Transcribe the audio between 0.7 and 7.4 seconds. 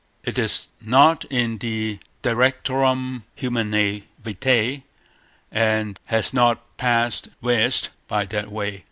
not in the Directorium Humanae Vitae, and has not passed